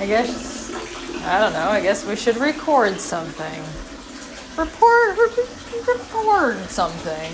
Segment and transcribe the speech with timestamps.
[0.00, 0.72] I guess,
[1.24, 3.62] I don't know, I guess we should record something.
[4.56, 5.18] Report,
[5.86, 7.32] record something.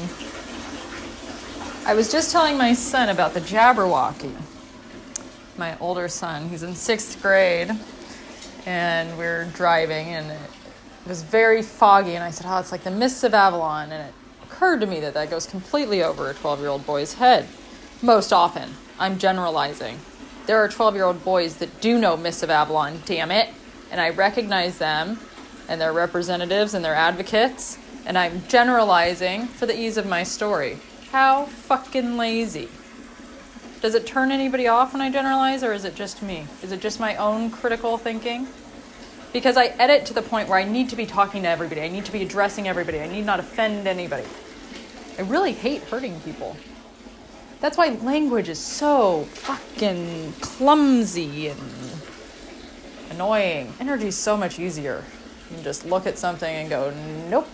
[1.86, 4.34] I was just telling my son about the Jabberwocky.
[5.56, 7.70] My older son, he's in sixth grade,
[8.66, 10.50] and we are driving, and it
[11.06, 12.16] was very foggy.
[12.16, 13.92] And I said, Oh, it's like the mists of Avalon.
[13.92, 17.14] And it occurred to me that that goes completely over a 12 year old boy's
[17.14, 17.46] head.
[18.02, 18.70] Most often.
[18.98, 20.00] I'm generalizing.
[20.46, 23.50] There are 12 year old boys that do know Mists of Avalon, damn it.
[23.90, 25.18] And I recognize them
[25.68, 27.78] and their representatives and their advocates.
[28.06, 30.78] And I'm generalizing for the ease of my story.
[31.10, 32.68] How fucking lazy.
[33.80, 36.46] Does it turn anybody off when I generalize, or is it just me?
[36.62, 38.46] Is it just my own critical thinking?
[39.32, 41.88] Because I edit to the point where I need to be talking to everybody, I
[41.88, 44.26] need to be addressing everybody, I need not offend anybody.
[45.18, 46.56] I really hate hurting people.
[47.60, 51.60] That's why language is so fucking clumsy and
[53.10, 53.72] annoying.
[53.80, 55.02] Energy is so much easier.
[55.50, 56.92] You can just look at something and go,
[57.28, 57.48] nope.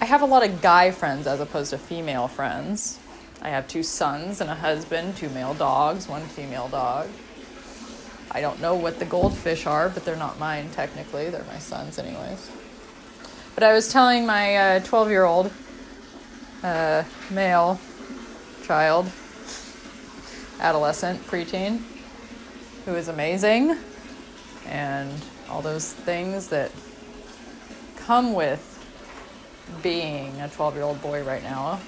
[0.00, 3.00] I have a lot of guy friends as opposed to female friends.
[3.42, 7.08] I have two sons and a husband, two male dogs, one female dog.
[8.30, 11.30] I don't know what the goldfish are, but they're not mine technically.
[11.30, 12.50] They're my son's, anyways.
[13.54, 15.50] But I was telling my 12 uh, year old
[16.62, 17.80] uh, male
[18.68, 19.10] child,
[20.60, 21.80] adolescent, preteen,
[22.84, 23.74] who is amazing,
[24.66, 25.10] and
[25.48, 26.70] all those things that
[27.96, 28.62] come with
[29.82, 31.80] being a 12 year old boy right now.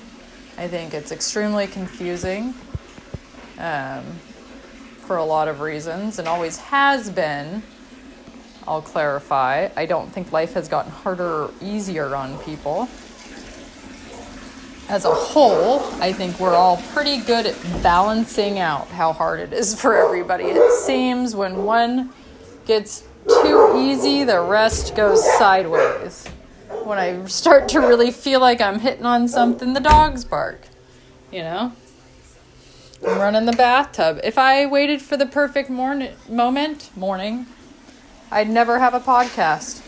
[0.56, 2.54] I think it's extremely confusing
[3.58, 4.02] um,
[5.00, 7.62] for a lot of reasons and always has been.
[8.66, 9.68] I'll clarify.
[9.76, 12.88] I don't think life has gotten harder or easier on people
[14.90, 19.52] as a whole, I think we're all pretty good at balancing out how hard it
[19.52, 20.46] is for everybody.
[20.46, 22.12] It seems when one
[22.66, 26.26] gets too easy, the rest goes sideways.
[26.82, 30.62] When I start to really feel like I'm hitting on something, the dogs bark.
[31.30, 31.72] You know?
[33.06, 34.18] I'm running the bathtub.
[34.24, 37.46] If I waited for the perfect morning moment, morning,
[38.32, 39.86] I'd never have a podcast.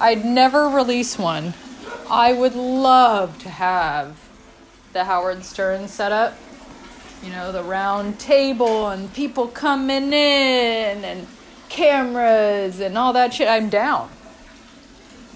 [0.00, 1.52] I'd never release one
[2.10, 4.16] I would love to have
[4.92, 6.36] the Howard Stern setup.
[7.22, 11.26] You know, the round table and people coming in and
[11.70, 13.48] cameras and all that shit.
[13.48, 14.10] I'm down.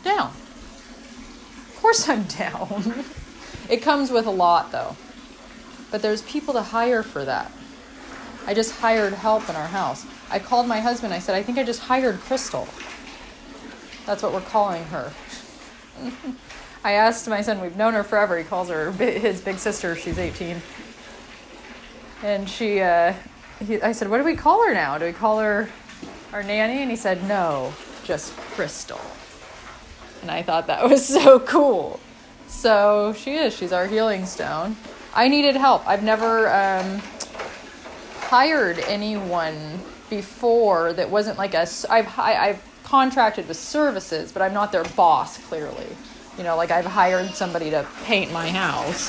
[0.05, 0.29] Down.
[0.29, 3.05] Of course I'm down.
[3.71, 4.97] it comes with a lot though.
[5.91, 7.51] But there's people to hire for that.
[8.47, 10.05] I just hired help in our house.
[10.31, 11.15] I called my husband.
[11.15, 12.69] I said, I think I just hired Crystal.
[14.05, 15.13] That's what we're calling her.
[16.85, 18.39] I asked my son, we've known her forever.
[18.39, 19.97] He calls her his big sister.
[19.97, 20.63] She's 18.
[22.23, 23.15] And she, uh,
[23.65, 24.99] he, I said, what do we call her now?
[24.99, 25.69] Do we call her
[26.33, 26.83] our nanny?
[26.83, 27.73] And he said, no,
[28.05, 29.01] just Crystal.
[30.23, 32.01] And I thought that was so cool.
[32.47, 33.55] So she is.
[33.55, 34.77] She's our healing stone.
[35.15, 35.87] I needed help.
[35.87, 37.01] I've never um,
[38.21, 39.81] hired anyone
[40.11, 41.67] before that wasn't like a.
[41.91, 45.39] I've I've contracted with services, but I'm not their boss.
[45.39, 45.87] Clearly,
[46.39, 49.09] you know, like I've hired somebody to paint my house,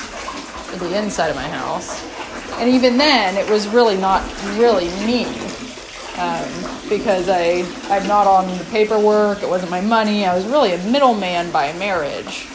[0.78, 2.04] the inside of my house.
[2.58, 4.22] And even then, it was really not
[4.58, 5.26] really me.
[6.18, 6.48] Um,
[6.88, 10.78] because I, I'm not on the paperwork, it wasn't my money, I was really a
[10.90, 12.48] middleman by marriage.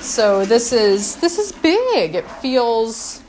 [0.00, 2.14] So this is this is big.
[2.14, 3.22] It feels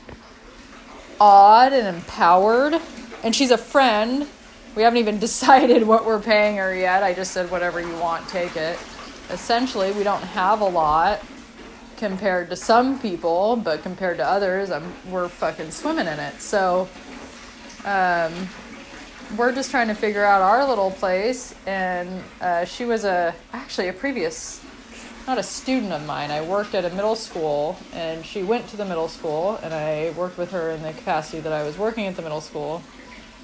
[1.20, 2.80] odd and empowered.
[3.24, 4.28] And she's a friend.
[4.76, 7.02] We haven't even decided what we're paying her yet.
[7.02, 8.78] I just said whatever you want, take it
[9.30, 11.22] essentially we don't have a lot
[12.02, 16.40] compared to some people, but compared to others, I'm, we're fucking swimming in it.
[16.40, 16.88] So
[17.84, 18.32] um,
[19.36, 21.54] we're just trying to figure out our little place.
[21.64, 24.60] And uh, she was a actually a previous,
[25.28, 26.32] not a student of mine.
[26.32, 30.10] I worked at a middle school, and she went to the middle school, and I
[30.16, 32.82] worked with her in the capacity that I was working at the middle school.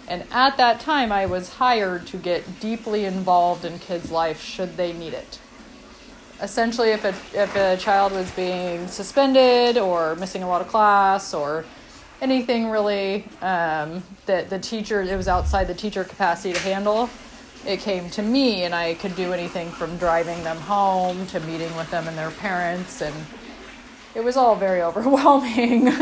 [0.09, 4.77] And at that time, I was hired to get deeply involved in kids' life should
[4.77, 5.39] they need it
[6.41, 7.09] essentially if a,
[7.41, 11.65] if a child was being suspended or missing a lot of class or
[12.21, 17.09] anything really um, that the teacher it was outside the teacher capacity to handle
[17.67, 21.75] it came to me and i could do anything from driving them home to meeting
[21.77, 23.15] with them and their parents and
[24.15, 25.93] it was all very overwhelming.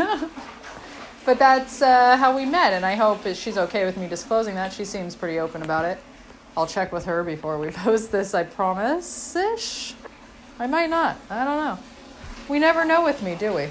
[1.25, 4.71] But that's uh, how we met and i hope she's okay with me disclosing that.
[4.71, 5.99] She seems pretty open about it.
[6.55, 9.93] I'll check with her before we post this i promise ish
[10.59, 11.17] I might not.
[11.29, 11.79] I don't know.
[12.49, 13.69] We never know with me, do we?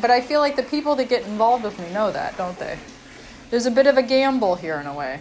[0.00, 2.78] But I feel like the people that get involved with me know that, don't they?
[3.50, 5.20] There's a bit of a gamble here in a way.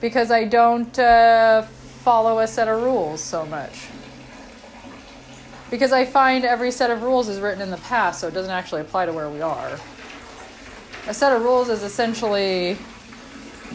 [0.00, 3.88] because I don't uh, follow a set of rules so much.
[5.70, 8.52] Because I find every set of rules is written in the past, so it doesn't
[8.52, 9.78] actually apply to where we are.
[11.08, 12.76] A set of rules is essentially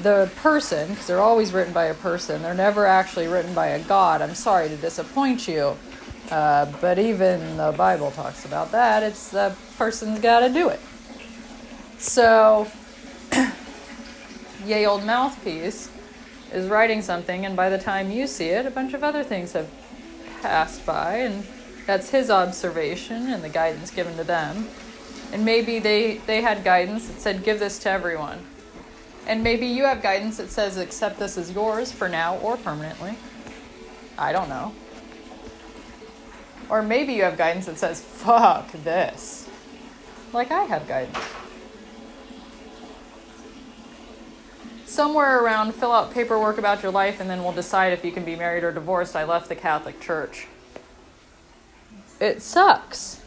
[0.01, 3.79] the person, because they're always written by a person, they're never actually written by a
[3.83, 4.21] God.
[4.21, 5.77] I'm sorry to disappoint you,
[6.29, 9.03] uh, but even the Bible talks about that.
[9.03, 10.79] It's the person's got to do it.
[11.97, 12.67] So,
[14.65, 15.89] yay, old mouthpiece
[16.51, 19.53] is writing something, and by the time you see it, a bunch of other things
[19.53, 19.69] have
[20.41, 21.45] passed by, and
[21.85, 24.67] that's his observation and the guidance given to them.
[25.31, 28.39] And maybe they, they had guidance that said, give this to everyone.
[29.31, 33.17] And maybe you have guidance that says, accept this as yours for now or permanently.
[34.17, 34.73] I don't know.
[36.67, 39.49] Or maybe you have guidance that says, fuck this.
[40.33, 41.17] Like I have guidance.
[44.85, 48.25] Somewhere around fill out paperwork about your life and then we'll decide if you can
[48.25, 49.15] be married or divorced.
[49.15, 50.47] I left the Catholic Church.
[52.19, 53.20] It sucks.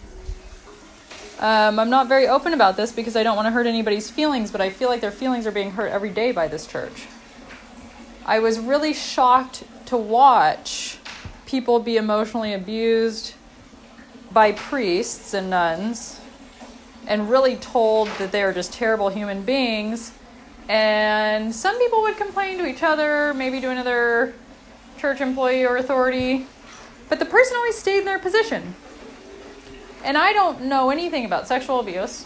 [1.41, 4.51] Um, I'm not very open about this because I don't want to hurt anybody's feelings,
[4.51, 7.07] but I feel like their feelings are being hurt every day by this church.
[8.25, 10.99] I was really shocked to watch
[11.47, 13.35] people be emotionally abused
[14.33, 16.21] by priests and nuns
[17.07, 20.13] and really told that they are just terrible human beings.
[20.69, 24.35] And some people would complain to each other, maybe to another
[24.97, 26.47] church employee or authority,
[27.09, 28.75] but the person always stayed in their position.
[30.05, 32.25] And I don't know anything about sexual abuse.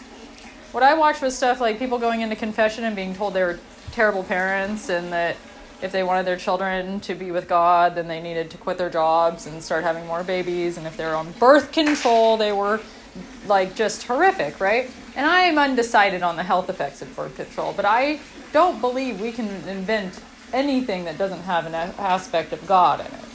[0.73, 3.57] What I watched was stuff like people going into confession and being told they were
[3.93, 5.37] terrible parents and that
[5.81, 8.89] if they wanted their children to be with God, then they needed to quit their
[8.89, 10.77] jobs and start having more babies.
[10.77, 12.81] And if they're on birth control, they were
[13.47, 14.91] like just horrific, right?
[15.15, 18.19] And I am undecided on the health effects of birth control, but I
[18.51, 20.19] don't believe we can invent
[20.51, 23.28] anything that doesn't have an aspect of God in it.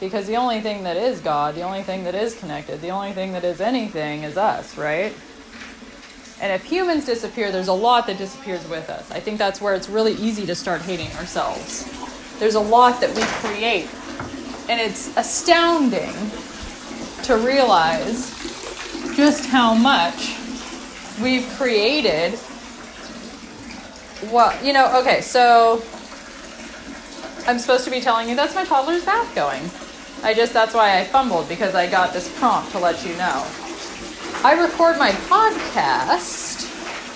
[0.00, 3.12] Because the only thing that is God, the only thing that is connected, the only
[3.12, 5.12] thing that is anything is us, right?
[6.40, 9.10] And if humans disappear, there's a lot that disappears with us.
[9.10, 11.84] I think that's where it's really easy to start hating ourselves.
[12.38, 13.88] There's a lot that we create.
[14.68, 16.14] And it's astounding
[17.24, 18.30] to realize
[19.16, 20.36] just how much
[21.20, 22.38] we've created.
[24.30, 25.82] Well, you know, okay, so
[27.48, 29.68] I'm supposed to be telling you that's my toddler's bath going.
[30.22, 33.46] I just, that's why I fumbled because I got this prompt to let you know.
[34.42, 36.66] I record my podcast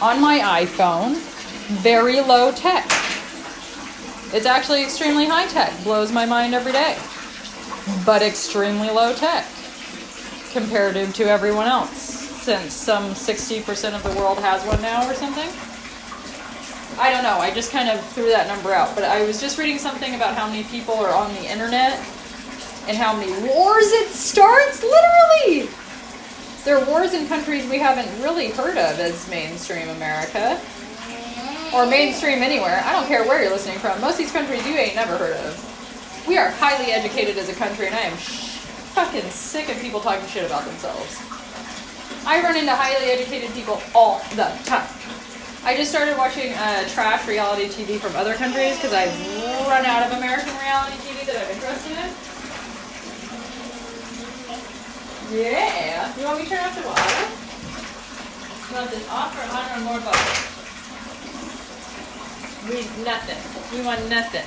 [0.00, 1.16] on my iPhone,
[1.82, 2.84] very low tech.
[4.34, 6.96] It's actually extremely high tech, blows my mind every day,
[8.06, 9.46] but extremely low tech
[10.52, 15.50] comparative to everyone else, since some 60% of the world has one now or something.
[17.00, 19.58] I don't know, I just kind of threw that number out, but I was just
[19.58, 21.98] reading something about how many people are on the internet
[22.88, 25.68] and how many wars it starts, literally.
[26.64, 30.60] There are wars in countries we haven't really heard of as mainstream America.
[31.74, 32.82] Or mainstream anywhere.
[32.84, 34.00] I don't care where you're listening from.
[34.00, 36.26] Most of these countries you ain't never heard of.
[36.28, 40.26] We are highly educated as a country, and I am fucking sick of people talking
[40.28, 41.18] shit about themselves.
[42.24, 44.86] I run into highly educated people all the time.
[45.64, 49.14] I just started watching uh, trash reality TV from other countries because I've
[49.66, 52.21] run out of American reality TV that I'm interested in.
[55.32, 56.14] Yeah.
[56.18, 57.42] You want me to turn off the water?
[58.78, 60.52] Want this off or on or more butter?
[62.68, 63.78] We nothing.
[63.78, 64.44] We want nothing.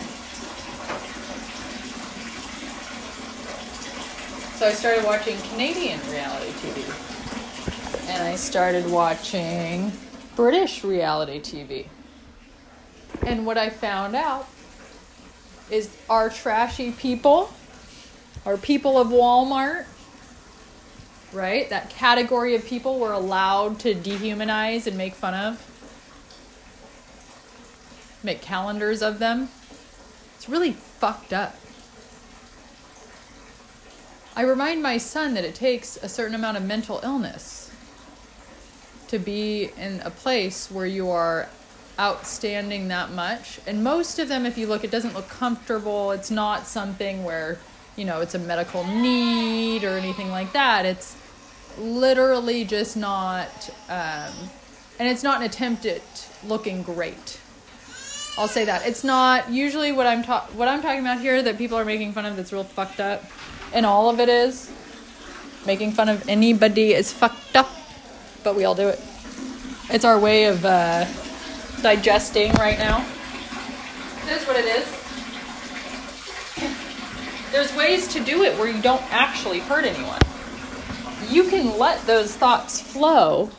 [4.59, 6.85] So I started watching Canadian reality TV.
[8.09, 9.91] And I started watching
[10.35, 11.87] British reality TV.
[13.25, 14.47] And what I found out
[15.71, 17.51] is our trashy people,
[18.45, 19.85] our people of Walmart,
[21.35, 21.69] right?
[21.69, 25.61] That category of people we're allowed to dehumanize and make fun of,
[28.23, 29.49] make calendars of them.
[30.37, 31.55] It's really fucked up.
[34.35, 37.71] I remind my son that it takes a certain amount of mental illness
[39.07, 41.47] to be in a place where you are
[41.99, 43.59] outstanding that much.
[43.65, 46.11] And most of them, if you look, it doesn't look comfortable.
[46.11, 47.57] It's not something where,
[47.95, 50.85] you know, it's a medical need or anything like that.
[50.85, 51.15] It's
[51.77, 54.33] literally just not, um,
[54.99, 57.39] and it's not an attempt at looking great.
[58.37, 61.57] I'll say that it's not usually what I'm ta- what I'm talking about here that
[61.57, 62.35] people are making fun of.
[62.35, 63.23] That's real fucked up,
[63.73, 64.69] and all of it is
[65.65, 67.69] making fun of anybody is fucked up,
[68.43, 68.99] but we all do it.
[69.89, 71.05] It's our way of uh,
[71.81, 73.05] digesting right now.
[74.25, 74.85] That's what it is.
[77.51, 80.19] There's ways to do it where you don't actually hurt anyone.
[81.29, 83.49] You can let those thoughts flow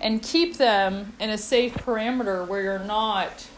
[0.00, 3.48] and keep them in a safe parameter where you're not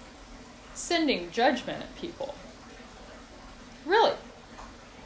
[0.75, 2.35] sending judgment at people.
[3.85, 4.13] Really?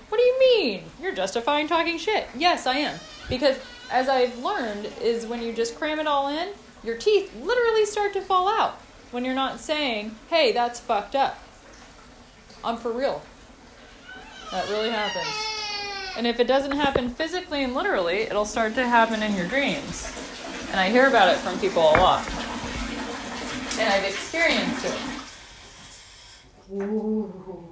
[0.09, 0.85] What do you mean?
[1.01, 2.27] You're justifying talking shit.
[2.37, 2.99] Yes, I am.
[3.29, 3.59] Because
[3.91, 6.49] as I've learned is when you just cram it all in,
[6.85, 8.75] your teeth literally start to fall out
[9.11, 11.39] when you're not saying, "Hey, that's fucked up."
[12.63, 13.23] I'm for real.
[14.51, 15.54] That really happens.
[16.17, 20.13] And if it doesn't happen physically and literally, it'll start to happen in your dreams.
[20.71, 22.27] And I hear about it from people a lot.
[23.79, 24.99] And I've experienced it.
[26.73, 27.69] Ooh,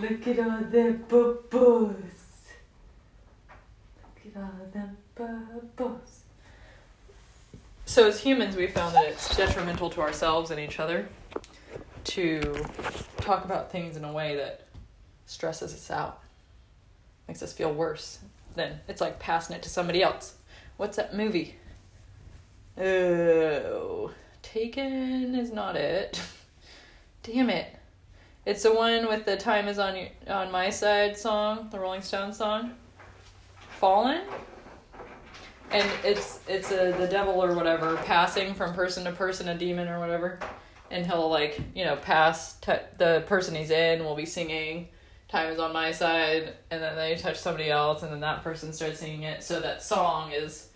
[0.00, 1.96] look at all the bubbles.
[4.04, 6.20] Look at all the bubbles.
[7.86, 11.08] So, as humans, we found that it's detrimental to ourselves and each other
[12.04, 12.64] to
[13.16, 14.66] talk about things in a way that
[15.26, 16.20] stresses us out,
[17.30, 18.18] makes us feel worse.
[18.56, 20.34] Then it's like passing it to somebody else.
[20.78, 21.54] What's that movie?
[22.76, 24.10] Oh,
[24.42, 26.20] Taken is not it.
[27.22, 27.72] Damn it.
[28.44, 32.02] It's the one with the time is on your, on my side song, the Rolling
[32.02, 32.74] Stones song.
[33.78, 34.22] Fallen?
[35.70, 39.86] And it's it's a the devil or whatever passing from person to person, a demon
[39.86, 40.40] or whatever,
[40.90, 44.88] and he'll like you know pass t- the person he's in will be singing,
[45.30, 48.72] "Time is on my side," and then they touch somebody else, and then that person
[48.72, 49.42] starts singing it.
[49.44, 50.68] So that song is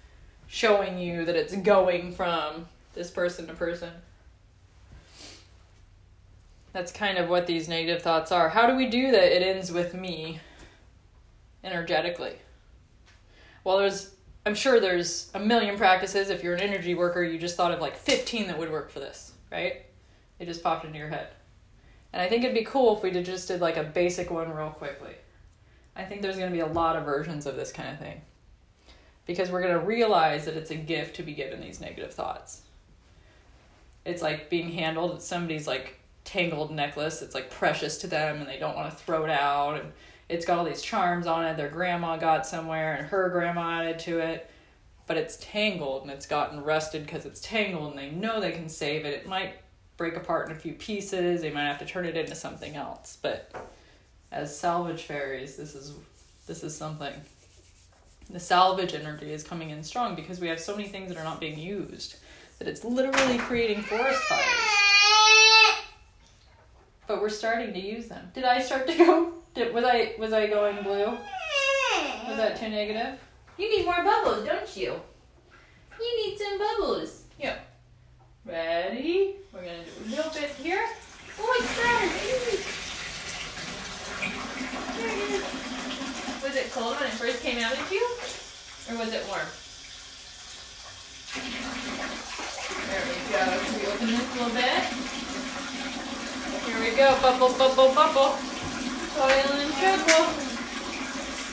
[0.46, 3.90] showing you that it's going from this person to person.
[6.72, 8.48] That's kind of what these negative thoughts are.
[8.48, 9.36] How do we do that?
[9.36, 10.40] It ends with me
[11.64, 12.36] energetically.
[13.64, 14.14] Well, there's
[14.46, 16.28] I'm sure there's a million practices.
[16.28, 19.00] If you're an energy worker, you just thought of like 15 that would work for
[19.00, 19.86] this, right?
[20.38, 21.28] It just popped into your head.
[22.14, 24.54] And I think it'd be cool if we did just did like a basic one
[24.54, 25.16] real quickly.
[25.96, 28.20] I think there's going to be a lot of versions of this kind of thing.
[29.26, 32.62] Because we're going to realize that it's a gift to be given these negative thoughts.
[34.04, 38.58] It's like being handled, somebody's like tangled necklace, it's like precious to them and they
[38.58, 39.92] don't want to throw it out and
[40.28, 43.98] it's got all these charms on it their grandma got somewhere and her grandma added
[43.98, 44.50] to it
[45.06, 48.68] but it's tangled and it's gotten rusted because it's tangled and they know they can
[48.68, 49.56] save it it might
[49.96, 53.18] break apart in a few pieces they might have to turn it into something else
[53.22, 53.50] but
[54.32, 55.94] as salvage fairies this is
[56.46, 57.12] this is something
[58.30, 61.24] the salvage energy is coming in strong because we have so many things that are
[61.24, 62.16] not being used
[62.58, 65.84] that it's literally creating forest fires
[67.06, 70.32] but we're starting to use them did i start to go did, was I was
[70.32, 71.06] I going blue?
[72.26, 73.20] Was that too negative?
[73.56, 74.94] You need more bubbles, don't you?
[76.00, 77.22] You need some bubbles.
[77.38, 77.58] Yeah.
[78.44, 79.36] Ready?
[79.54, 80.82] We're gonna do a little bit here.
[81.38, 82.10] Oh, it's started.
[86.42, 88.02] Was it cold when it first came out at you?
[88.90, 89.46] Or was it warm?
[92.90, 93.46] There we go.
[93.62, 94.82] Can we open this a little bit?
[96.66, 97.14] Here we go.
[97.22, 98.34] Bubble, bubble, bubble.
[99.14, 100.34] Toil and trouble,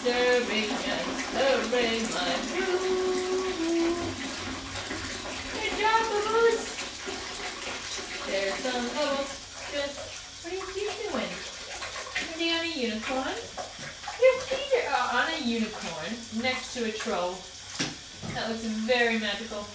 [0.02, 3.94] stirring and stirring my brew.
[5.54, 6.71] Good job, bubbles.
[8.32, 9.28] There's some oh, bubbles.
[9.74, 11.28] Just what are you doing?
[12.16, 13.36] Are on a unicorn?
[14.24, 17.36] Your feet are on a unicorn next to a troll.
[18.34, 19.68] That looks very magical.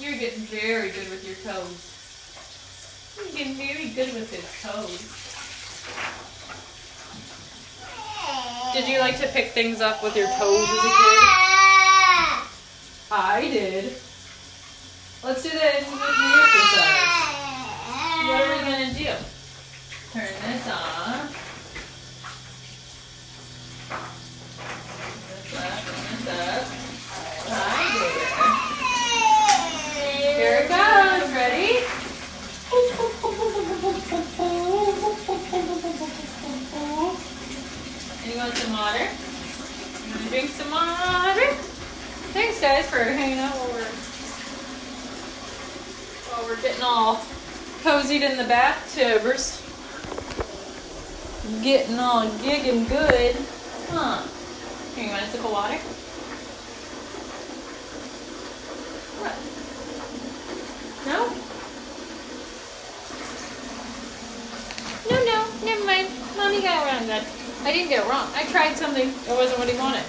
[0.00, 1.92] You're getting very good with your toes.
[3.18, 4.96] You're getting very good with his toes.
[8.72, 11.18] Did you like to pick things up with your toes as a kid?
[13.10, 13.92] I did.
[15.24, 15.92] Let's do with exercise.
[18.26, 19.14] What are we gonna do?
[20.12, 21.28] Turn this on.
[25.38, 25.78] This up
[26.10, 26.64] this up.
[27.46, 27.86] Hi
[30.10, 30.34] there.
[30.34, 31.30] Here it goes.
[31.36, 31.86] Ready?
[38.42, 38.98] Want some water?
[38.98, 39.06] You
[40.10, 41.46] want to drink some water?
[42.32, 43.81] Thanks, guys, for hanging out while we're
[46.42, 47.16] while we're getting all
[47.82, 49.60] cozied in the bathtubers.
[51.62, 53.36] Getting all gigging good,
[53.90, 54.26] huh?
[54.94, 55.78] Here, you want a sip of water?
[59.22, 59.34] What?
[61.06, 61.30] No?
[65.10, 66.08] No, no, never mind.
[66.36, 67.24] Mommy got around that.
[67.64, 68.28] I didn't get it wrong.
[68.34, 70.04] I tried something that wasn't what he wanted.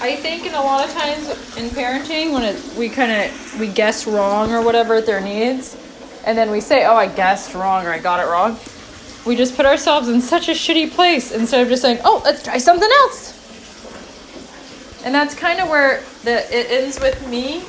[0.00, 3.68] I think in a lot of times in parenting, when it, we kind of we
[3.68, 5.76] guess wrong or whatever at their needs,
[6.26, 8.58] and then we say, oh, I guessed wrong or I got it wrong,
[9.24, 12.42] we just put ourselves in such a shitty place instead of just saying, oh, let's
[12.42, 13.32] try something else.
[15.04, 17.60] And that's kind of where the it ends with me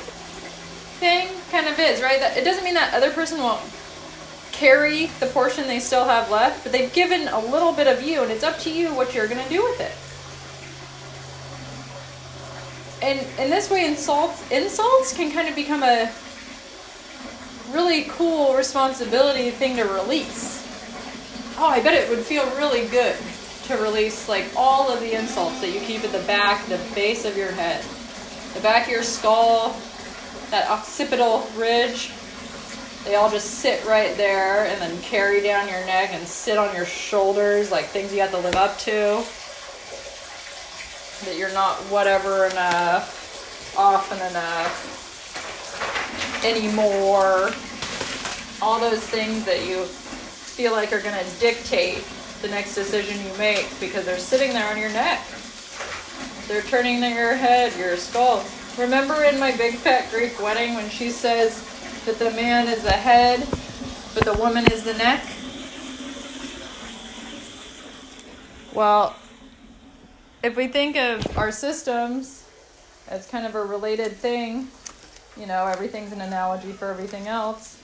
[0.99, 2.19] thing kind of is, right?
[2.19, 3.61] That it doesn't mean that other person won't
[4.51, 8.23] carry the portion they still have left, but they've given a little bit of you,
[8.23, 9.91] and it's up to you what you're going to do with it.
[13.05, 16.11] And in this way, insults insults can kind of become a
[17.71, 20.65] really cool responsibility thing to release.
[21.59, 23.15] Oh, I bet it would feel really good
[23.65, 27.25] to release like all of the insults that you keep at the back, the base
[27.25, 27.85] of your head,
[28.55, 29.79] the back of your skull,
[30.49, 32.11] that occipital ridge.
[33.03, 36.75] They all just sit right there and then carry down your neck and sit on
[36.75, 39.23] your shoulders like things you have to live up to.
[41.25, 44.93] That you're not whatever enough, often enough,
[46.45, 47.49] anymore.
[48.61, 52.03] All those things that you feel like are going to dictate
[52.41, 55.25] the next decision you make because they're sitting there on your neck.
[56.47, 58.45] They're turning your head, your skull.
[58.77, 61.63] Remember in my big fat Greek wedding when she says
[62.05, 63.39] that the man is the head,
[64.13, 65.25] but the woman is the neck?
[68.73, 69.15] Well,
[70.45, 72.43] if we think of our systems
[73.07, 74.67] as kind of a related thing,
[75.37, 77.79] you know, everything's an analogy for everything else.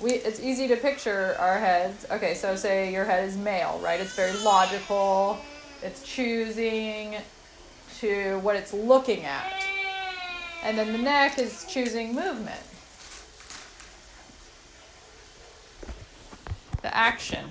[0.00, 2.06] We it's easy to picture our heads.
[2.12, 3.98] Okay, so say your head is male, right?
[3.98, 5.38] It's very logical.
[5.82, 7.16] It's choosing
[7.98, 9.64] to what it's looking at.
[10.62, 12.62] And then the neck is choosing movement.
[16.82, 17.50] The action.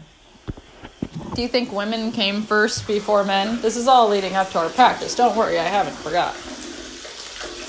[1.36, 3.60] Do you think women came first before men?
[3.60, 5.16] This is all leading up to our practice.
[5.16, 6.36] Don't worry, I haven't forgot.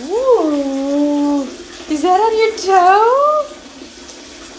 [0.02, 1.42] Ooh,
[1.88, 3.46] is that on your toe?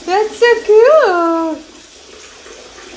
[0.06, 1.56] That's so cool.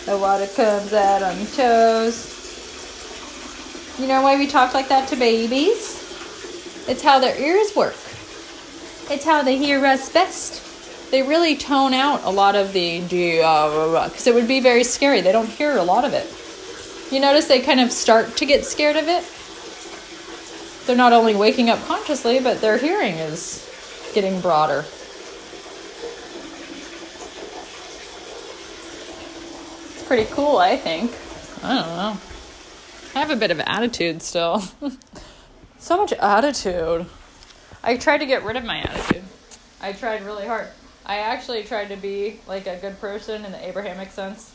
[0.06, 2.34] The water comes out on your toes.
[3.98, 5.96] You know why we talk like that to babies?
[6.88, 7.96] It's how their ears work.
[9.10, 10.67] It's how they hear us best.
[11.10, 13.00] They really tone out a lot of the
[13.42, 15.22] uh, because it would be very scary.
[15.22, 16.26] They don't hear a lot of it.
[17.10, 19.24] You notice they kind of start to get scared of it.
[20.86, 23.64] They're not only waking up consciously, but their hearing is
[24.14, 24.80] getting broader.
[29.94, 31.12] It's pretty cool, I think.
[31.62, 32.18] I don't know.
[33.14, 34.62] I have a bit of attitude still.
[35.78, 37.06] so much attitude.
[37.82, 39.24] I tried to get rid of my attitude.
[39.80, 40.68] I tried really hard.
[41.08, 44.52] I actually tried to be like a good person in the Abrahamic sense,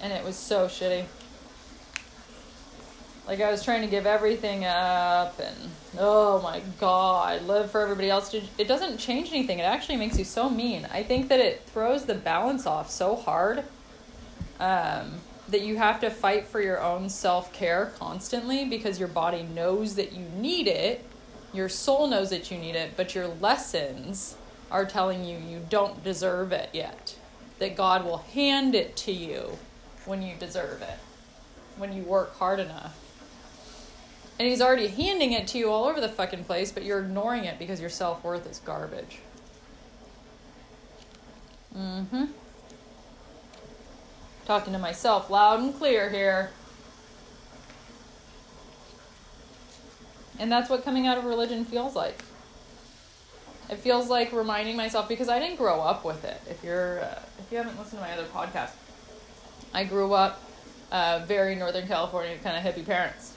[0.00, 1.04] and it was so shitty.
[3.24, 8.10] Like I was trying to give everything up, and oh my god, live for everybody
[8.10, 8.34] else.
[8.34, 9.60] It doesn't change anything.
[9.60, 10.88] It actually makes you so mean.
[10.90, 13.62] I think that it throws the balance off so hard
[14.58, 15.20] um,
[15.50, 19.94] that you have to fight for your own self care constantly because your body knows
[19.94, 21.04] that you need it,
[21.52, 24.34] your soul knows that you need it, but your lessons
[24.70, 27.16] are telling you you don't deserve it yet.
[27.58, 29.58] That God will hand it to you
[30.04, 30.98] when you deserve it,
[31.76, 32.96] when you work hard enough.
[34.38, 37.44] And He's already handing it to you all over the fucking place, but you're ignoring
[37.44, 39.18] it because your self worth is garbage.
[41.76, 42.24] Mm hmm.
[44.46, 46.50] Talking to myself loud and clear here.
[50.38, 52.22] And that's what coming out of religion feels like.
[53.68, 56.40] It feels like reminding myself because I didn't grow up with it.
[56.46, 58.70] If you're uh, if you haven't listened to my other podcast,
[59.74, 60.42] I grew up
[60.90, 63.36] uh, very Northern California kind of hippie parents,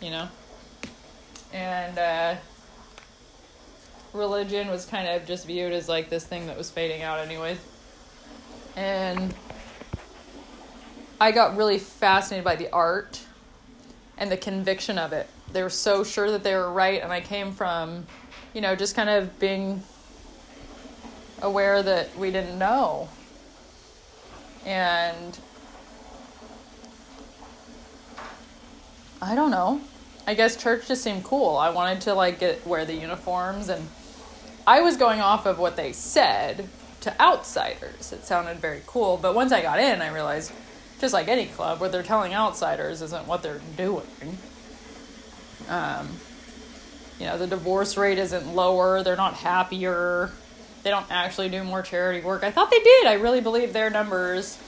[0.00, 0.28] you know,
[1.52, 2.36] and uh,
[4.12, 7.58] religion was kind of just viewed as like this thing that was fading out, anyways.
[8.76, 9.34] And
[11.20, 13.24] I got really fascinated by the art
[14.18, 15.30] and the conviction of it.
[15.50, 18.06] They were so sure that they were right, and I came from
[18.54, 19.82] you know, just kind of being
[21.40, 23.08] aware that we didn't know.
[24.64, 25.38] And
[29.20, 29.80] I don't know.
[30.26, 31.56] I guess church just seemed cool.
[31.56, 33.88] I wanted to like get wear the uniforms and
[34.66, 36.68] I was going off of what they said
[37.00, 38.12] to outsiders.
[38.12, 40.52] It sounded very cool, but once I got in, I realized
[41.00, 44.38] just like any club, what they're telling outsiders isn't what they're doing.
[45.68, 46.08] Um,
[47.22, 50.30] you know the divorce rate isn't lower they're not happier
[50.82, 53.90] they don't actually do more charity work i thought they did i really believe their
[53.90, 54.58] numbers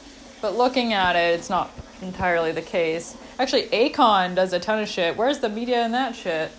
[0.41, 1.69] but looking at it it's not
[2.01, 6.15] entirely the case actually akon does a ton of shit where's the media in that
[6.15, 6.53] shit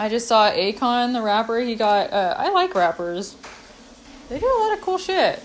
[0.00, 3.36] i just saw akon the rapper he got uh, i like rappers
[4.28, 5.42] They do a lot of cool shit.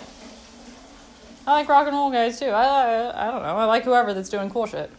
[1.48, 2.46] I like rock and roll guys too.
[2.46, 3.58] I I, I don't know.
[3.58, 4.92] I like whoever that's doing cool shit.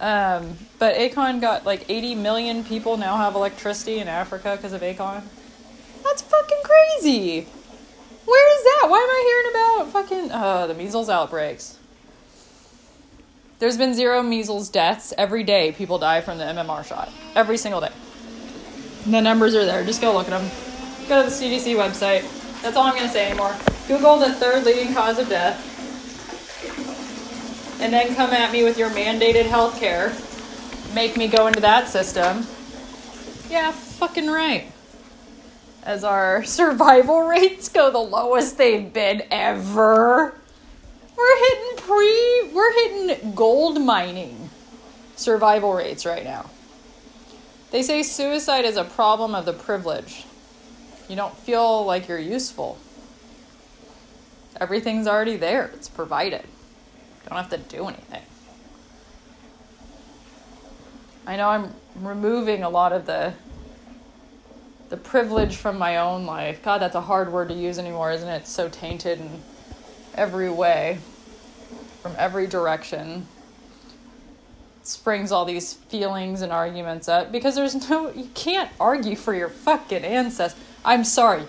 [0.00, 4.80] Um, but Akon got like 80 million people now have electricity in Africa because of
[4.80, 5.22] Akon.
[6.02, 7.46] That's fucking crazy.
[8.24, 8.86] Where is that?
[8.88, 11.76] Why am I hearing about fucking uh, the measles outbreaks?
[13.58, 15.72] There's been zero measles deaths every day.
[15.72, 17.92] People die from the MMR shot every single day.
[19.06, 19.84] The numbers are there.
[19.84, 20.50] Just go look at them.
[21.08, 22.22] Go to the CDC website.
[22.62, 23.54] That's all I'm gonna say anymore.
[23.86, 25.69] Google the third leading cause of death
[27.80, 30.12] and then come at me with your mandated health care,
[30.94, 32.46] make me go into that system.
[33.48, 34.70] Yeah, fucking right.
[35.82, 40.34] As our survival rates go the lowest they've been ever.
[41.16, 44.50] We're hitting pre we're hitting gold mining
[45.16, 46.48] survival rates right now.
[47.70, 50.24] They say suicide is a problem of the privileged.
[51.08, 52.78] You don't feel like you're useful.
[54.60, 55.70] Everything's already there.
[55.74, 56.44] It's provided.
[57.28, 58.22] Don't have to do anything.
[61.26, 63.34] I know I'm removing a lot of the
[64.90, 66.62] the privilege from my own life.
[66.62, 68.42] God, that's a hard word to use anymore, isn't it?
[68.42, 69.40] It's so tainted in
[70.16, 70.98] every way,
[72.02, 73.28] from every direction.
[74.82, 79.48] Springs all these feelings and arguments up because there's no, you can't argue for your
[79.48, 80.60] fucking ancestors.
[80.84, 81.44] I'm sorry.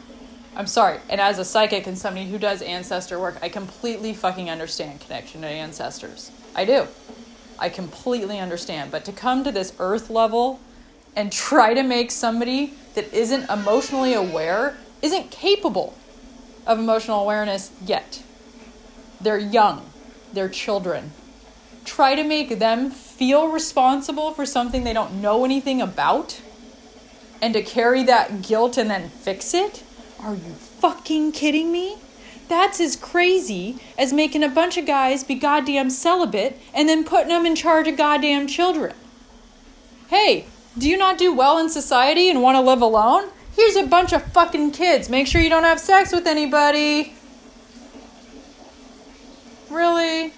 [0.55, 0.99] I'm sorry.
[1.09, 5.41] And as a psychic and somebody who does ancestor work, I completely fucking understand connection
[5.41, 6.31] to ancestors.
[6.55, 6.87] I do.
[7.57, 8.91] I completely understand.
[8.91, 10.59] But to come to this earth level
[11.15, 15.95] and try to make somebody that isn't emotionally aware, isn't capable
[16.67, 18.21] of emotional awareness yet.
[19.21, 19.85] They're young,
[20.33, 21.11] they're children.
[21.85, 26.41] Try to make them feel responsible for something they don't know anything about
[27.41, 29.83] and to carry that guilt and then fix it?
[30.23, 31.97] Are you fucking kidding me?
[32.47, 37.29] That's as crazy as making a bunch of guys be goddamn celibate and then putting
[37.29, 38.93] them in charge of goddamn children.
[40.09, 40.45] Hey,
[40.77, 43.29] do you not do well in society and want to live alone?
[43.55, 45.09] Here's a bunch of fucking kids.
[45.09, 47.13] Make sure you don't have sex with anybody.
[49.69, 50.33] Really?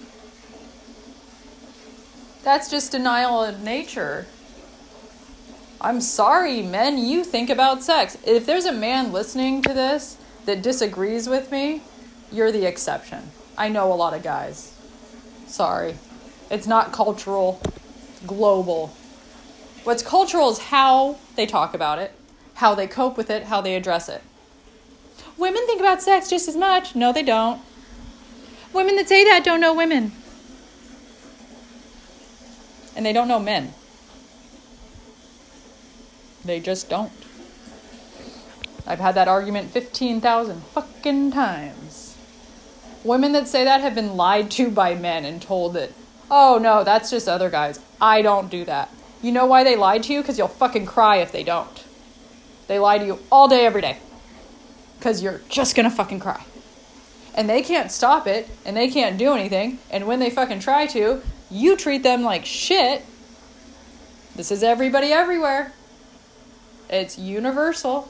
[2.43, 4.27] That's just denial of nature.
[5.83, 8.17] I'm sorry, men, you think about sex.
[8.25, 10.15] If there's a man listening to this
[10.45, 11.81] that disagrees with me,
[12.31, 13.31] you're the exception.
[13.57, 14.73] I know a lot of guys.
[15.45, 15.95] Sorry.
[16.49, 17.61] It's not cultural,
[18.25, 18.87] global.
[19.83, 22.13] What's cultural is how they talk about it,
[22.53, 24.21] how they cope with it, how they address it.
[25.37, 26.95] Women think about sex just as much.
[26.95, 27.61] No, they don't.
[28.71, 30.13] Women that say that don't know women.
[32.95, 33.73] And they don't know men.
[36.45, 37.11] They just don't.
[38.85, 42.17] I've had that argument 15,000 fucking times.
[43.03, 45.91] Women that say that have been lied to by men and told that,
[46.29, 47.79] oh no, that's just other guys.
[48.01, 48.89] I don't do that.
[49.21, 50.21] You know why they lied to you?
[50.21, 51.83] Because you'll fucking cry if they don't.
[52.67, 53.97] They lie to you all day, every day.
[54.99, 56.43] Because you're just gonna fucking cry.
[57.35, 60.85] And they can't stop it, and they can't do anything, and when they fucking try
[60.87, 63.03] to, you treat them like shit.
[64.35, 65.73] This is everybody everywhere.
[66.93, 68.07] It's universal.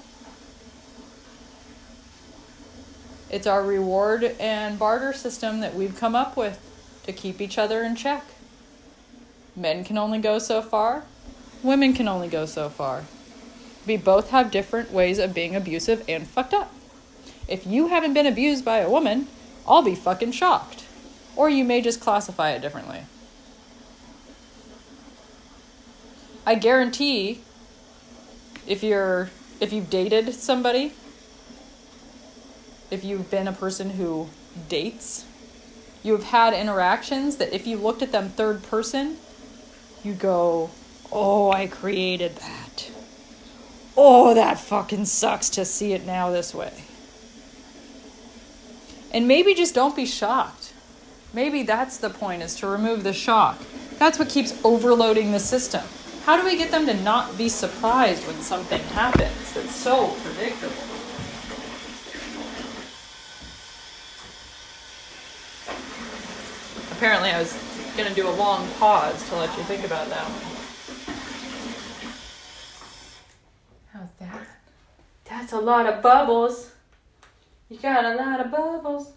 [3.30, 6.60] It's our reward and barter system that we've come up with
[7.06, 8.26] to keep each other in check.
[9.56, 11.06] Men can only go so far,
[11.64, 13.06] women can only go so far.
[13.88, 16.74] We both have different ways of being abusive and fucked up.
[17.48, 19.30] If you haven't been abused by a woman,
[19.66, 20.84] I'll be fucking shocked.
[21.38, 23.04] Or you may just classify it differently.
[26.46, 27.40] I guarantee
[28.68, 30.94] if you're if you've dated somebody,
[32.92, 34.30] if you've been a person who
[34.70, 35.26] dates,
[36.04, 39.18] you have had interactions that if you looked at them third person,
[40.04, 40.70] you go,
[41.12, 42.90] "Oh, I created that."
[43.96, 46.74] Oh, that fucking sucks to see it now this way.
[49.12, 50.74] And maybe just don't be shocked.
[51.32, 53.60] Maybe that's the point is to remove the shock.
[54.00, 55.84] That's what keeps overloading the system.
[56.26, 60.72] How do we get them to not be surprised when something happens that's so predictable?
[66.94, 67.52] Apparently, I was
[67.98, 70.54] going to do a long pause to let you think about that one.
[73.92, 74.48] How's that?
[75.26, 76.72] That's a lot of bubbles.
[77.68, 79.12] You got a lot of bubbles.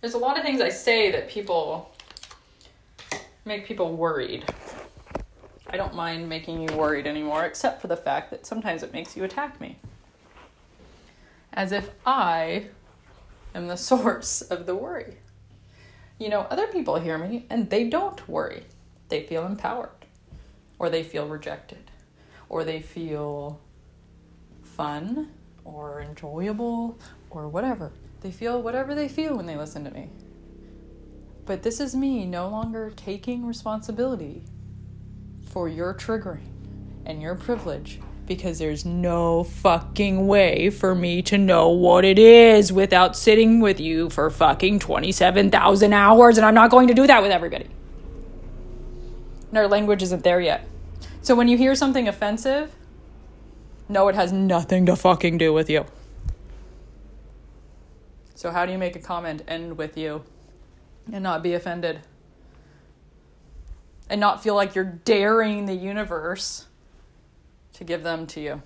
[0.00, 1.94] There's a lot of things I say that people
[3.44, 4.44] make people worried.
[5.68, 9.14] I don't mind making you worried anymore, except for the fact that sometimes it makes
[9.14, 9.78] you attack me.
[11.52, 12.68] As if I
[13.54, 15.18] am the source of the worry.
[16.18, 18.64] You know, other people hear me and they don't worry.
[19.08, 20.06] They feel empowered,
[20.78, 21.90] or they feel rejected,
[22.48, 23.60] or they feel
[24.62, 25.32] fun,
[25.64, 27.92] or enjoyable, or whatever.
[28.20, 30.10] They feel whatever they feel when they listen to me.
[31.46, 34.44] But this is me no longer taking responsibility
[35.50, 36.46] for your triggering
[37.06, 42.72] and your privilege because there's no fucking way for me to know what it is
[42.72, 47.22] without sitting with you for fucking 27,000 hours, and I'm not going to do that
[47.22, 47.66] with everybody.
[49.48, 50.64] And our language isn't there yet.
[51.22, 52.72] So when you hear something offensive,
[53.88, 55.84] no, it has nothing to fucking do with you.
[58.40, 60.24] So, how do you make a comment end with you
[61.12, 62.00] and not be offended?
[64.08, 66.64] And not feel like you're daring the universe
[67.74, 68.62] to give them to you.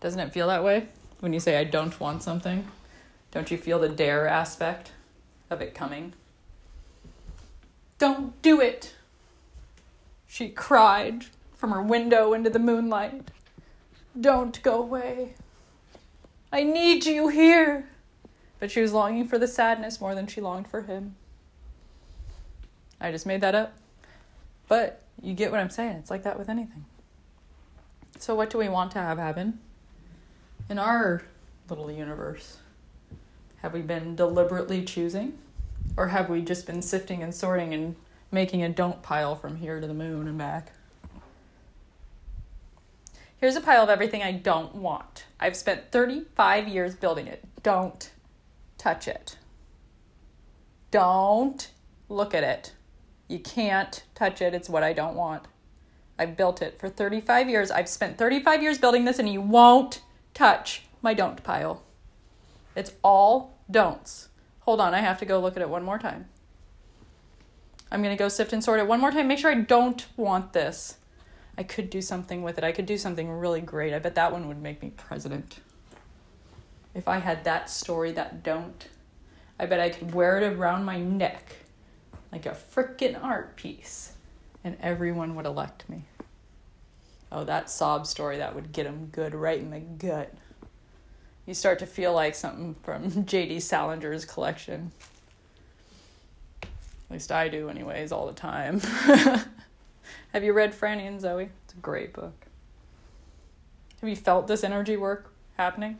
[0.00, 0.88] Doesn't it feel that way
[1.20, 2.66] when you say, I don't want something?
[3.30, 4.90] Don't you feel the dare aspect
[5.48, 6.14] of it coming?
[8.00, 8.96] Don't do it!
[10.26, 13.30] She cried from her window into the moonlight.
[14.20, 15.34] Don't go away.
[16.50, 17.86] I need you here.
[18.62, 21.16] But she was longing for the sadness more than she longed for him.
[23.00, 23.76] I just made that up.
[24.68, 25.96] But you get what I'm saying.
[25.96, 26.84] It's like that with anything.
[28.20, 29.58] So, what do we want to have happen
[30.70, 31.24] in our
[31.68, 32.58] little universe?
[33.62, 35.36] Have we been deliberately choosing?
[35.96, 37.96] Or have we just been sifting and sorting and
[38.30, 40.70] making a don't pile from here to the moon and back?
[43.38, 45.24] Here's a pile of everything I don't want.
[45.40, 47.42] I've spent 35 years building it.
[47.64, 48.08] Don't
[48.82, 49.38] touch it.
[50.90, 51.70] Don't
[52.08, 52.72] look at it.
[53.28, 54.54] You can't touch it.
[54.54, 55.44] It's what I don't want.
[56.18, 57.70] I've built it for 35 years.
[57.70, 60.02] I've spent 35 years building this, and you won't
[60.34, 61.84] touch my don't pile.
[62.74, 64.28] It's all don'ts.
[64.60, 66.28] Hold on, I have to go look at it one more time.
[67.92, 69.28] I'm going to go sift and sort it one more time.
[69.28, 70.96] Make sure I don't want this.
[71.56, 72.64] I could do something with it.
[72.64, 73.94] I could do something really great.
[73.94, 75.60] I bet that one would make me president.
[76.94, 78.86] If I had that story, that don't,
[79.58, 81.56] I bet I could wear it around my neck
[82.30, 84.12] like a frickin' art piece
[84.64, 86.04] and everyone would elect me.
[87.30, 90.32] Oh, that sob story, that would get him good right in the gut.
[91.46, 93.56] You start to feel like something from J.D.
[93.58, 94.92] Salinger's collection.
[96.62, 96.68] At
[97.10, 98.80] least I do, anyways, all the time.
[100.32, 101.48] Have you read Franny and Zooey?
[101.64, 102.46] It's a great book.
[104.00, 105.98] Have you felt this energy work happening?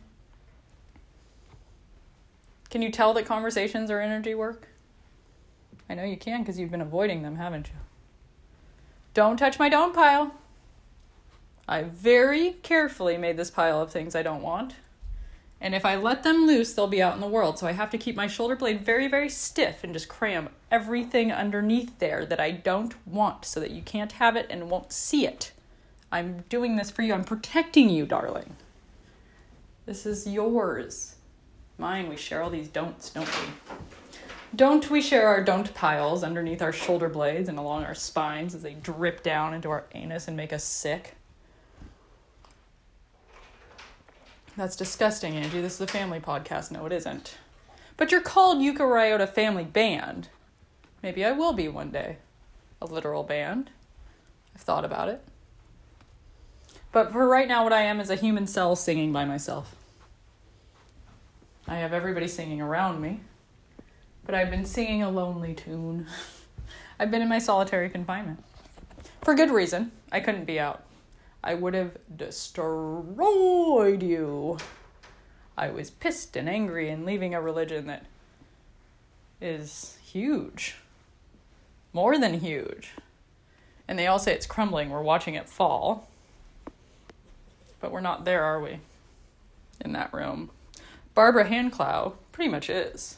[2.73, 4.67] Can you tell that conversations are energy work?
[5.91, 7.75] I know you can because you've been avoiding them, haven't you?
[9.13, 10.35] Don't touch my don't pile.
[11.69, 14.77] I very carefully made this pile of things I don't want.
[15.61, 17.59] And if I let them loose, they'll be out in the world.
[17.59, 21.31] So I have to keep my shoulder blade very, very stiff and just cram everything
[21.31, 25.27] underneath there that I don't want so that you can't have it and won't see
[25.27, 25.53] it.
[26.11, 27.13] I'm doing this for you.
[27.13, 28.57] I'm protecting you, darling.
[29.85, 31.12] This is yours.
[31.83, 33.75] Mine, we share all these don'ts, don't we?
[34.55, 38.63] Don't we share our don't piles underneath our shoulder blades and along our spines as
[38.63, 41.17] they drip down into our anus and make us sick?
[44.57, 45.61] That's disgusting, Angie.
[45.61, 46.71] This is a family podcast.
[46.71, 47.37] No, it isn't.
[47.97, 50.29] But you're called Yuka Ryota Family Band.
[51.03, 52.19] Maybe I will be one day.
[52.81, 53.71] A literal band.
[54.55, 55.25] I've thought about it.
[56.93, 59.75] But for right now, what I am is a human cell singing by myself.
[61.69, 63.21] I have everybody singing around me
[64.25, 66.07] but I've been singing a lonely tune.
[66.99, 68.43] I've been in my solitary confinement.
[69.23, 69.93] For good reason.
[70.11, 70.85] I couldn't be out.
[71.43, 74.59] I would have destroyed you.
[75.57, 78.07] I was pissed and angry and leaving a religion that
[79.41, 80.77] is huge.
[81.93, 82.93] More than huge.
[83.89, 84.91] And they all say it's crumbling.
[84.91, 86.09] We're watching it fall.
[87.81, 88.79] But we're not there, are we?
[89.81, 90.51] In that room.
[91.15, 93.17] Barbara Hand Clow pretty much is.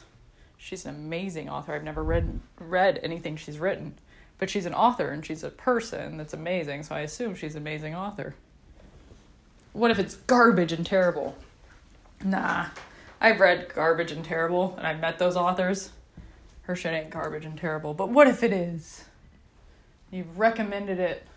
[0.57, 1.73] She's an amazing author.
[1.73, 3.97] I've never read read anything she's written,
[4.37, 6.83] but she's an author and she's a person that's amazing.
[6.83, 8.35] So I assume she's an amazing author.
[9.73, 11.35] What if it's garbage and terrible?
[12.23, 12.67] Nah,
[13.21, 15.91] I've read garbage and terrible, and I've met those authors.
[16.63, 17.93] Her shit ain't garbage and terrible.
[17.93, 19.03] But what if it is?
[20.11, 21.27] You've recommended it.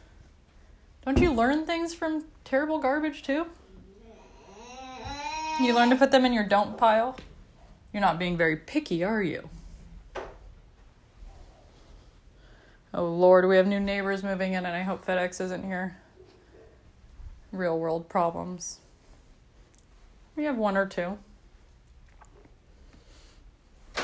[1.04, 3.46] Don't you learn things from terrible garbage too?
[5.60, 7.16] You learn to put them in your don't pile.
[7.92, 9.50] You're not being very picky, are you?
[12.94, 15.96] Oh Lord, we have new neighbors moving in, and I hope FedEx isn't here.
[17.50, 18.78] Real world problems.
[20.36, 21.18] We have one or two.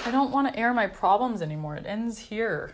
[0.05, 1.77] I don't want to air my problems anymore.
[1.77, 2.73] It ends here.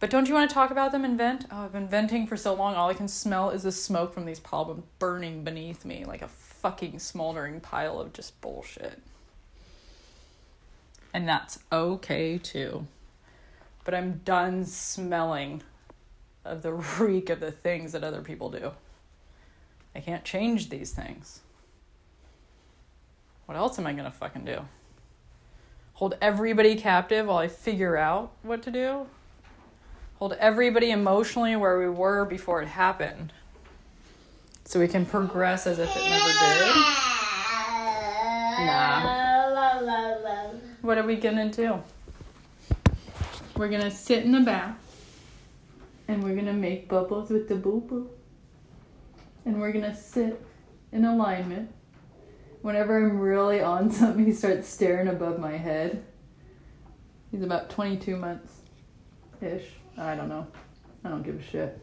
[0.00, 1.46] But don't you want to talk about them and vent?
[1.50, 2.74] Oh, I've been venting for so long.
[2.74, 6.28] All I can smell is the smoke from these problems burning beneath me like a
[6.62, 9.02] fucking smoldering pile of just bullshit.
[11.12, 12.86] And that's okay too.
[13.84, 15.62] But I'm done smelling
[16.44, 18.70] of the reek of the things that other people do.
[19.94, 21.40] I can't change these things.
[23.46, 24.60] What else am I gonna fucking do?
[25.94, 29.06] Hold everybody captive while I figure out what to do?
[30.20, 33.32] Hold everybody emotionally where we were before it happened
[34.64, 36.76] so we can progress as if it never did?
[38.66, 39.22] Nah.
[40.82, 41.80] What are we gonna do?
[43.56, 44.76] We're gonna sit in the bath
[46.08, 48.10] and we're gonna make bubbles with the boo boo.
[49.44, 50.40] And we're gonna sit
[50.90, 51.70] in alignment.
[52.62, 56.04] Whenever I'm really on something, he starts staring above my head.
[57.30, 58.52] He's about 22 months
[59.40, 59.66] ish.
[59.96, 60.46] I don't know.
[61.04, 61.78] I don't give a shit.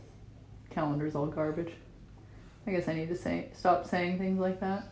[0.72, 1.74] Calendar's all garbage.
[2.70, 4.90] I guess I need to say stop saying things like that.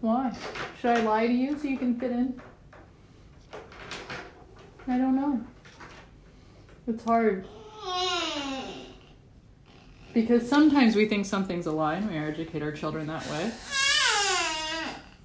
[0.00, 0.36] Why?
[0.80, 2.40] Should I lie to you so you can fit in?
[4.88, 5.40] I don't know.
[6.88, 7.46] It's hard.
[10.12, 13.52] Because sometimes we think something's a lie and we educate our children that way.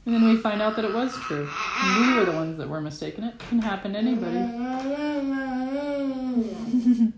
[0.05, 1.49] And then we find out that it was true.
[1.81, 3.23] And we were the ones that were mistaken.
[3.23, 4.37] It can happen to anybody.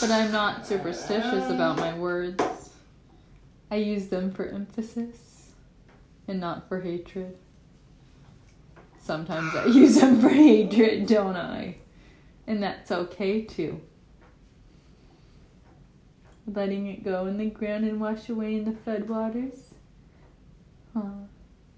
[0.00, 2.42] but I'm not superstitious about my words.
[3.72, 5.52] I use them for emphasis
[6.28, 7.38] and not for hatred.
[9.00, 11.76] Sometimes I use them for hatred, don't I?
[12.46, 13.80] And that's okay too.
[16.46, 19.60] Letting it go in the ground and wash away in the floodwaters.
[20.92, 21.24] Huh.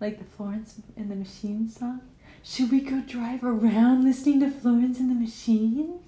[0.01, 2.01] Like the Florence and the Machine song.
[2.43, 6.01] Should we go drive around listening to Florence and the Machine?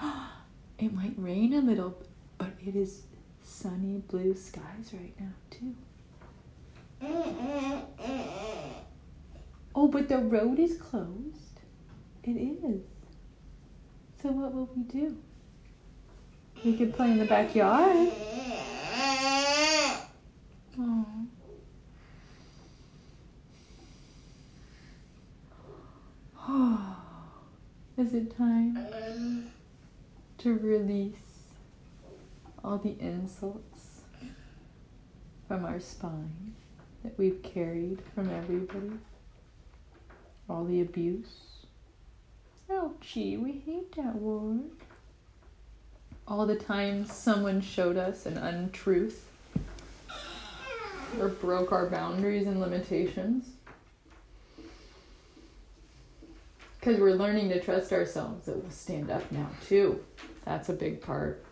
[0.78, 1.98] It might rain a little,
[2.38, 3.02] but it is
[3.44, 5.74] sunny blue skies right now, too.
[9.74, 11.60] Oh, but the road is closed.
[12.22, 12.80] It is.
[14.22, 15.16] So what will we do?
[16.64, 18.10] We could play in the backyard.
[20.78, 21.06] Oh.
[27.98, 29.50] Is it time
[30.38, 31.23] to release
[32.64, 34.00] all the insults
[35.46, 36.54] from our spine
[37.04, 38.92] that we've carried from everybody?
[40.48, 41.66] All the abuse?
[42.70, 44.70] Oh, gee, we hate that word.
[46.26, 49.28] All the times someone showed us an untruth
[51.20, 53.44] or broke our boundaries and limitations.
[56.80, 60.02] Because we're learning to trust ourselves that we'll stand up now, too.
[60.46, 61.43] That's a big part.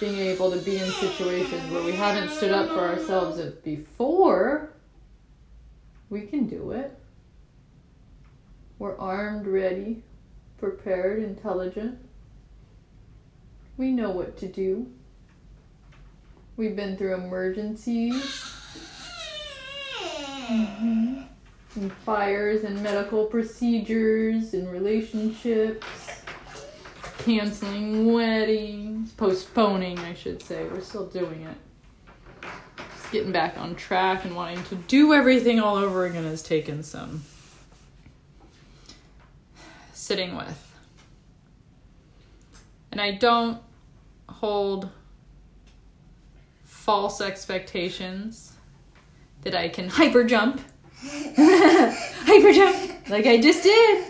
[0.00, 4.72] Being able to be in situations where we haven't stood up for ourselves before,
[6.08, 6.98] we can do it.
[8.78, 10.02] We're armed, ready,
[10.58, 11.98] prepared, intelligent.
[13.76, 14.90] We know what to do.
[16.56, 18.24] We've been through emergencies.
[20.48, 21.26] Mhm.
[21.76, 25.86] And fires and medical procedures and relationships.
[27.24, 29.12] Canceling weddings.
[29.12, 30.64] Postponing, I should say.
[30.64, 31.56] We're still doing it.
[32.94, 36.82] Just getting back on track and wanting to do everything all over again has taken
[36.82, 37.22] some
[39.92, 40.66] sitting with.
[42.90, 43.60] And I don't
[44.28, 44.88] hold
[46.64, 48.52] false expectations
[49.42, 50.60] that I can hyper jump.
[51.02, 54.06] hyper jump like I just did.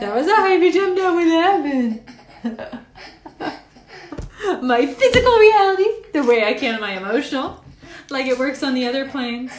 [0.00, 2.04] That was a hyper jump that would happen.
[4.62, 7.64] my physical reality, the way I can my emotional,
[8.10, 9.52] like it works on the other planes.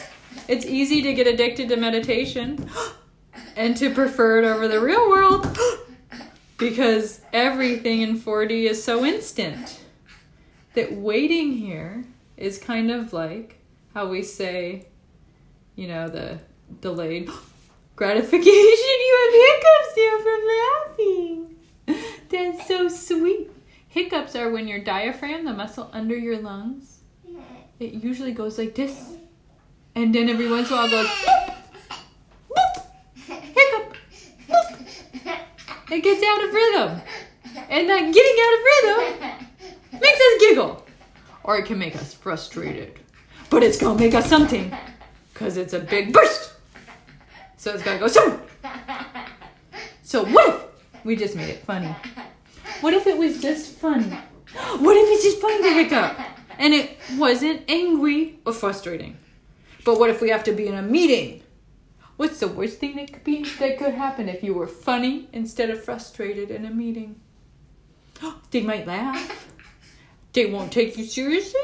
[0.48, 2.68] It's easy to get addicted to meditation
[3.56, 5.58] and to prefer it over the real world
[6.58, 9.80] because everything in 4D is so instant
[10.74, 12.04] that waiting here
[12.36, 13.58] is kind of like
[13.94, 14.86] how we say,
[15.76, 16.38] you know, the
[16.80, 17.30] delayed
[17.96, 18.44] gratification.
[19.04, 21.43] You have hiccups there from laughing.
[22.34, 23.48] That's so sweet.
[23.86, 26.98] Hiccups are when your diaphragm, the muscle under your lungs,
[27.78, 29.14] it usually goes like this.
[29.94, 31.54] And then every once in a while goes boop,
[32.50, 33.96] boop, hiccup.
[34.48, 35.92] Boop.
[35.92, 37.00] It gets out of rhythm.
[37.70, 40.84] And that getting out of rhythm makes us giggle.
[41.44, 42.98] Or it can make us frustrated.
[43.48, 44.76] But it's gonna make us something.
[45.32, 46.54] Because it's a big burst.
[47.58, 48.40] So it's gotta go so.
[50.02, 50.73] So what if
[51.04, 51.94] we just made it funny?
[52.80, 54.10] What if it was just funny?
[54.78, 56.18] What if it's just funny to wake up?
[56.58, 59.16] And it wasn't angry or frustrating.
[59.84, 61.42] But what if we have to be in a meeting?
[62.16, 65.70] What's the worst thing that could be that could happen if you were funny instead
[65.70, 67.20] of frustrated in a meeting?
[68.50, 69.48] They might laugh.
[70.32, 71.60] They won't take you seriously.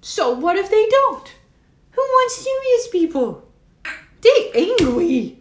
[0.00, 1.28] So what if they don't?
[1.90, 3.48] Who wants serious people?
[4.22, 5.38] They angry.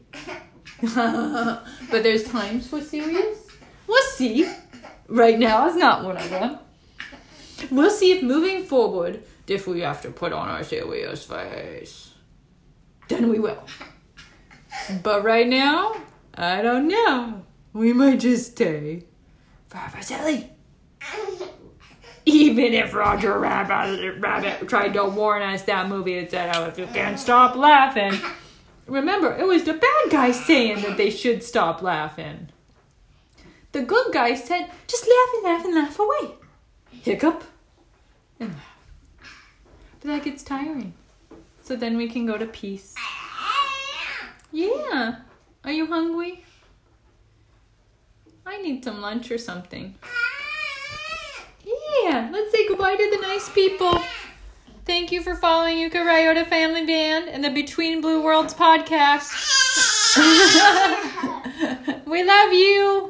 [0.81, 1.63] but
[2.03, 3.47] there's times for serious.
[3.87, 4.51] We'll see.
[5.07, 6.59] Right now is not one of them.
[7.71, 12.11] We'll see if moving forward, if we have to put on our serious face,
[13.07, 13.63] then we will.
[15.03, 15.95] But right now,
[16.33, 17.43] I don't know.
[17.73, 19.05] We might just stay
[19.67, 20.49] forever silly.
[22.25, 26.77] Even if Roger Rabbit, Rabbit tried to warn us that movie and said, oh, if
[26.77, 28.19] you can't stop laughing.
[28.87, 32.49] Remember, it was the bad guy saying that they should stop laughing.
[33.71, 36.35] The good guy said, just laugh and laugh and laugh away.
[36.91, 37.43] Hiccup
[38.39, 38.77] and laugh.
[39.99, 40.93] But that gets tiring.
[41.63, 42.93] So then we can go to peace.
[44.51, 45.15] Yeah.
[45.63, 46.45] Are you hungry?
[48.45, 49.95] I need some lunch or something.
[51.65, 52.29] Yeah.
[52.31, 53.99] Let's say goodbye to the nice people.
[54.85, 59.33] Thank you for following Yuka Ryota Family Band and the Between Blue Worlds podcast.
[62.05, 63.03] we love you.